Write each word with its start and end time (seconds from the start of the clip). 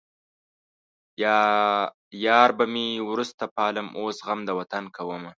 يار 2.25 2.49
به 2.57 2.65
مې 2.73 2.85
وروسته 3.09 3.43
پالم 3.55 3.87
اوس 3.99 4.17
غم 4.27 4.39
د 4.45 4.49
وطن 4.59 4.83
کومه 4.95 5.29